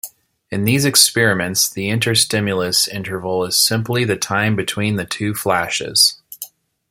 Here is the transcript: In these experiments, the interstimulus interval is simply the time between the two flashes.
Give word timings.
In 0.49 0.65
these 0.65 0.83
experiments, 0.83 1.69
the 1.69 1.89
interstimulus 1.89 2.87
interval 2.87 3.43
is 3.45 3.55
simply 3.55 4.03
the 4.03 4.15
time 4.17 4.55
between 4.55 4.95
the 4.95 5.05
two 5.05 5.35
flashes. 5.35 6.19